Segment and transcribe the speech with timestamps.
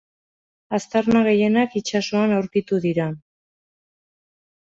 [0.77, 3.07] Aztarna gehienak itsasoan aurkitu dira.